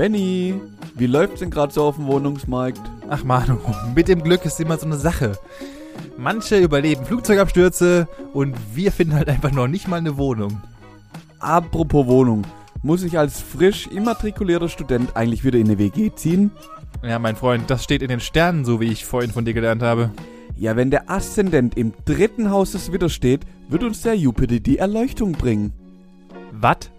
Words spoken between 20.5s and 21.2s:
Ja, wenn der